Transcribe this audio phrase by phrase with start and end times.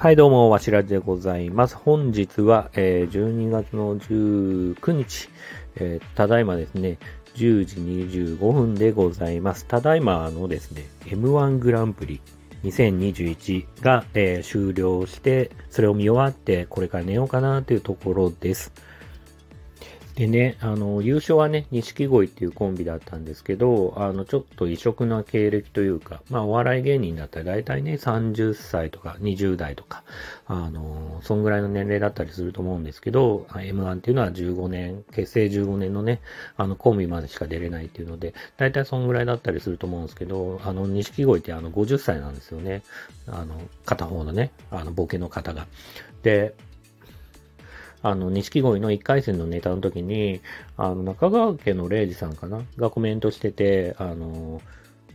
[0.00, 1.76] はい、どうも、わしらでございます。
[1.76, 5.28] 本日は、えー12月の19日、
[5.76, 6.96] えーただいまですね、
[7.34, 7.76] 10時
[8.38, 9.66] 25分でございます。
[9.66, 12.22] ただいまのですね、M1 グランプリ
[12.64, 18.72] 2021が、えー終了して、それを見終わって、これから寝ようかなというところです。
[20.20, 30.02] でね、あの、優勝はね、錦鯉っていうコンビだったんですけど、あの、ちょっと異色な経歴というか、まあ、お笑い芸人だったら大体ね、30歳とか20代とか、
[30.44, 36.20] あの、そんぐらいの年齢だったりすると思うんですけど、M1 っていうのは15年、結成15年のね、
[36.58, 42.82] あの、コンビまでしか出れないっていうので、大体そんぐらいだったりすると思うんですけど、あの、錦鯉ってあの、50歳なんですよね。
[43.26, 45.66] あの、片方のね、あの、ボケの方が。
[46.22, 46.52] で、
[48.02, 50.40] あの、錦鯉の1回戦のネタの時に、
[50.76, 52.62] あの、中川家の礼二さんかな？
[52.76, 54.60] がコメントしてて、あの、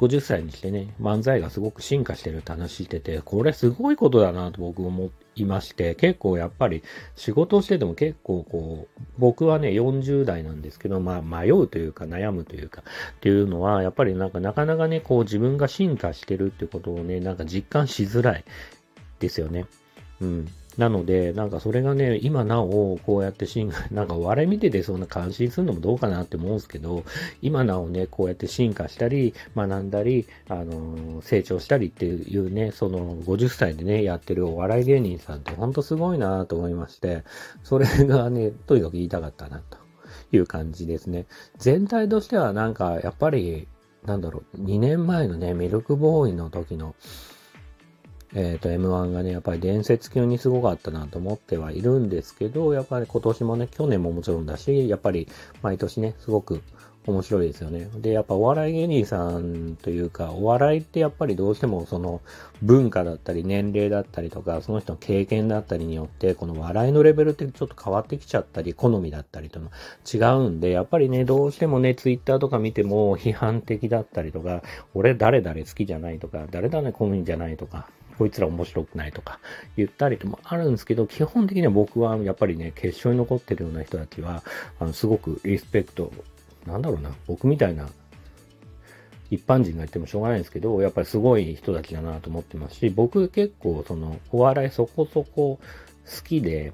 [0.00, 6.82] 50歳にしてね、漫才がすごく進化してるって話してて、これすごいことだなと僕思いまして、結構やっぱり
[7.16, 18.44] 仕事をしてても結構こう、僕はね、40代なんですけど、まあ迷うというか悩むというか、っていうのは、やっぱりなんかなかなかね、こう自分が進化してるってことをね、なんか実感しづらい
[19.18, 19.66] ですよね。
[20.22, 20.48] うん。
[20.76, 27.04] なので、なんかそれがね、今なお、こうやって進化、 なんかお笑い見ててそんな感心するのもどうかなって思うんですけど、
[27.42, 37.24] 今なおね、こうやって進化したり、学んだり、あのー成長したりっていうね、その50歳でね、やってるお笑い芸人さんってほんとすごいなと思いまして、
[37.62, 39.78] それがね、とにかく言いたかったなと
[40.32, 41.26] いう感じですね。
[41.58, 43.68] 全体としてはなんか、やっぱり、
[44.04, 46.94] なんだろう、2年前のね、ミルクボーイの時の、
[48.34, 55.28] えっ、と、M1 がね、やっぱり伝説級にすごかったなと思ってはいるんですけど、やっぱり今年もね、去年ももちろんだし、やっぱり
[55.62, 56.62] 毎年ね、すごく
[57.06, 57.88] 面白いですよね。
[57.96, 62.20] で、やっぱお笑い芸人さんというか、お笑いってやっぱりどうしてもその
[62.62, 69.70] 文化だったり年齢だったりとか、その人の経験だったりによって、この笑いのレベルってちょっと変わってきちゃったり、好みだったりとも
[70.12, 74.62] 違うんで、やっぱりね、どうしてもね、ツイッターとか見ても批判的だったりとか、
[74.94, 77.88] 俺誰々好きじゃないとか、誰々好みじゃないとか、
[78.18, 79.40] こいつら面白くないとか
[79.76, 84.42] 言ったりともあるんですけど、基本的には僕はやっぱりね、決勝に残ってるような人たちは、
[84.78, 86.12] あの、すごくリスペクト、
[86.66, 87.88] なんだろうな、僕みたいな
[89.30, 95.58] 一般人が言ってもしょうがないんですけど、やっぱりすごい人たちだなと思ってますし、僕結構その、お笑いそこそこ
[96.04, 96.72] 好きで、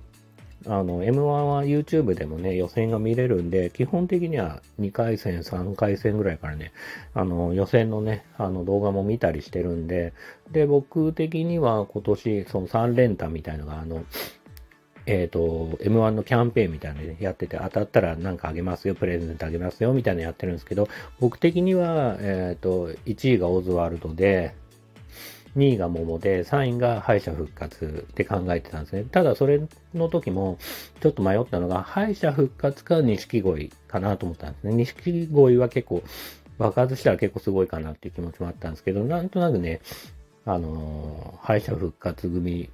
[0.69, 6.73] あの、M1 は YouTube でもね、予選が見れるんで、基本的には2回戦、3回戦ぐらいからね、
[7.15, 10.13] あの、予選のね、あの動画も見たりしてるんで、
[10.51, 14.05] で、僕的には今年、その3連単みたいのが、あの、
[15.07, 15.39] えっ、と、
[15.83, 20.89] M1 のキャンペーンみたいなのやってて、当たったらなんかあげますよ、プレゼントあげますよ、みたいなのやってるんですけど、
[21.21, 24.55] 僕的には、えっ、と、1位がオズワルドで、
[25.57, 29.05] 2位が桃で、3位が敗者復活って考えてたんですね。
[29.05, 29.61] ただそれ
[29.95, 30.59] の時も、
[31.01, 34.75] ちょっと迷ったのが、敗者復活か錦鯉かなと思ったんですね。
[34.75, 36.03] 錦鯉は結構、
[36.59, 39.81] 爆発したら結構すごいかなっていう気持ちもあったんですけど、なんとなくね、
[40.45, 42.71] あのー敗者復活組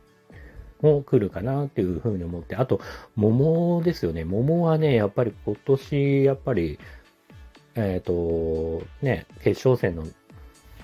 [0.80, 2.80] も来るかなっていうふうに思って、あと、
[3.16, 4.24] 桃ですよね。
[4.24, 6.78] 桃はね、やっぱり今年、やっぱり、
[7.74, 10.06] えっ、と、ね、決勝戦の、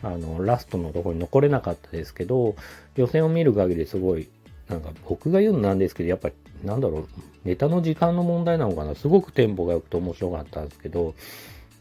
[0.03, 2.55] あの、ラストのところに残れなかったですけど、
[2.97, 4.29] 予選を見る限りすごい、
[4.69, 7.09] なんか僕が言うのなんですけど、やっぱり、なんだろう、
[7.45, 8.95] ネタの時間の問題なのかな。
[8.95, 11.15] すごくテンポが良くて面白かったんですけど、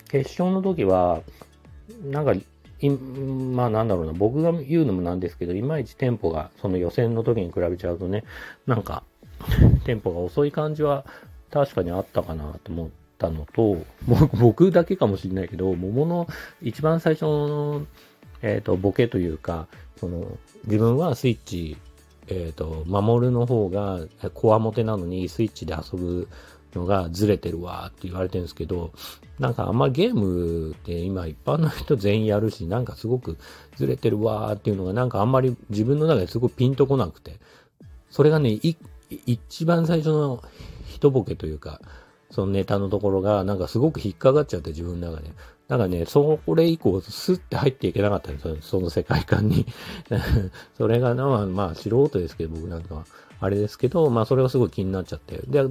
[0.09, 1.21] 決勝の時は、
[2.03, 2.33] なんか、
[2.79, 8.23] いまあなんだろうな、僕が言うのもなんですけど、いまいちテンポが、その予選の時に比べちゃうとね、
[8.65, 9.03] なんか、
[9.85, 11.05] テンポが遅い感じは
[11.51, 13.77] 確かにあったかなと思ってたのと、
[14.39, 16.27] 僕だけかもしれないけど、桃の
[16.61, 17.85] 一番最初の、
[18.41, 19.67] えっ、と、ボケというか、
[19.99, 21.77] その、自分はスイッチ、
[22.27, 24.01] えっ、と、守るの方が、
[24.33, 26.27] コアモテなのにスイッチで遊ぶ
[26.75, 28.91] のがずれてるわって言われてるんですけど、
[29.39, 33.37] なんかあんまゲームって今一般の人全員やるし、なんかすごく
[33.75, 37.39] ずれてるわっていうのがなんかあんまり自分の中ですごいピンとこなくて、
[38.09, 38.59] それがね、
[39.09, 40.43] 一番最初の
[40.87, 41.81] 一ボケというか、
[42.29, 45.31] そのネタのところがなんかすごく引っかかっちゃって自分の中で。
[45.67, 49.65] なんかね、それ以降スッて入っていけなかったんですよ、その世界観に。
[50.77, 53.05] それがな、まあ、素人ですけど、僕なんかは。
[53.39, 55.39] あれですけど、まあそれがすごい気になっちゃって。
[55.47, 55.63] で、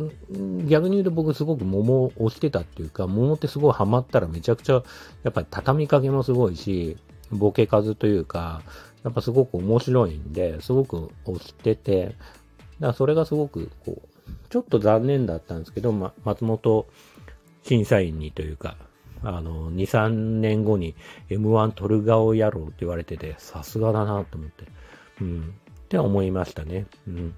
[0.68, 4.84] 逆に言うと僕すごく桃を押してたっていうか、桃ってすごいハマったらめちゃくちゃ、
[5.24, 6.96] やっぱり畳みかけもすごいし、
[7.32, 8.62] ボケ数というか、
[9.02, 12.16] やっぱすごく面白いんで、すごく押してて、だか
[12.78, 14.08] らそれがすごく、こう、
[14.48, 16.86] ちょっと残念だったんですけど、ま、松本
[17.62, 18.76] 審査員にというか、
[19.22, 20.08] あの、2、3
[20.40, 20.94] 年後に
[21.30, 24.64] M1 取る顔野郎って言われてて、さすがだなと思って。
[25.20, 25.54] うん。
[25.86, 26.86] って思いましたね。
[27.06, 27.34] うん。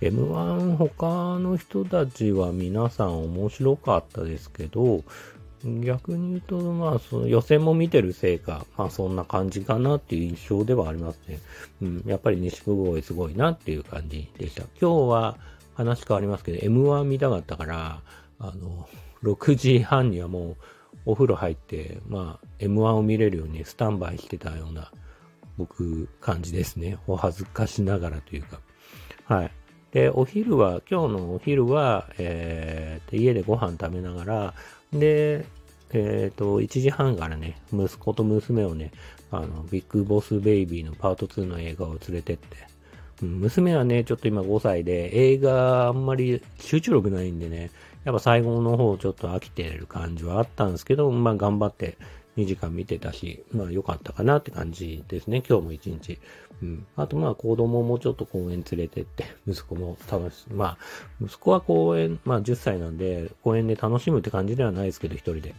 [0.00, 5.02] M1 他の人たちは皆さん面白かったですけど、
[5.64, 11.38] 逆に言うと、まあ、その予選も見てるせいか、まあそんな感じかなっていう印象ではありますね。
[11.80, 14.64] うん、やっぱり西久保すごいなっていう感じでした。
[14.78, 15.38] 今日は
[15.74, 18.02] 話変わりますけど、M1 見たかったから、
[18.38, 18.88] あの、
[19.22, 20.56] 6時半にはもう
[21.06, 24.90] お風呂入って、まあ M1 を見れるようにスタンバイしてたような
[25.56, 26.98] 僕感じですね。
[27.06, 28.60] お恥ずかしながらというか。
[29.24, 29.50] はい。
[29.92, 34.54] で、お昼は、今日のお昼は、えー、家でご飯食べながら、
[34.92, 35.46] で、
[35.92, 38.90] えっ、ー、と、1時半からね、息子と娘をね、
[39.30, 42.56] あの、ビッグボスベイビーのパート2の映画を連れてって、
[43.24, 47.70] 娘はね、ちょっと今5歳で、映画あんまり集中力ないんでね、
[48.04, 51.96] やっぱ最後の方ちょっと飽きてる感じはあったんですけど、まあ頑張って
[52.36, 56.18] 2時間見てたし、まあ良かったかなって感じですね、今日も1日。
[56.62, 56.86] うん。
[56.96, 60.78] あとまあ子供もちょっと公園連れてって、息子も楽し、まあ、
[61.20, 65.54] 息子は公園、まあ10歳なんで、公園で楽しむって感じではないですけど、一人で。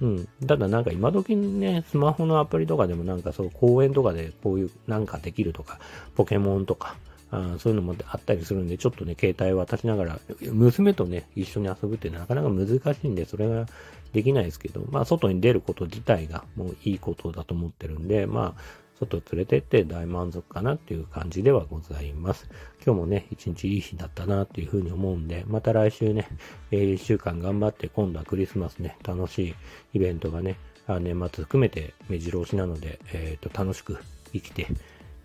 [0.00, 0.28] うん。
[0.46, 5.78] ただなんか今時にね、スマホのアプリとかでもなんかそう公園とかでこういうなんかできるとか、
[6.14, 6.96] ポケモンとか、
[7.30, 10.20] あそういうのもあったりするんで、ちょっとね、携帯渡しながら、
[10.52, 13.66] 娘とね、一緒に遊ぶってなかなか難しいんで、それが
[14.12, 18.60] できないですけど、まあ、外に出ること自体がもういいことだと思ってるんで、まあ、
[18.98, 22.48] 外連れてって大満足かなっていう感じではございます。
[22.84, 26.28] 今日もね、一日いい日だったなっていうふうに思うんで、また来週ね、
[26.70, 29.54] えー、週間頑張って今度はクリスマスね、楽しい
[29.94, 30.58] イベントがね、
[30.88, 33.98] 年末含めて目白押しなので、えっ、ー、と、楽しく
[34.32, 34.68] 生きて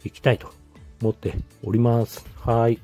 [0.04, 0.52] いきたいと
[1.02, 1.34] 思って
[1.64, 2.26] おります。
[2.40, 2.80] はい。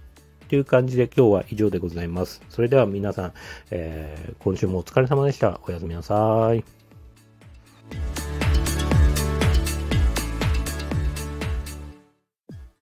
[0.50, 2.42] という感じで今日は以上でございます。
[2.50, 3.34] それでは皆さん、
[3.72, 5.60] えー、今週もお疲れ様でした。
[5.68, 6.77] おやすみなさい。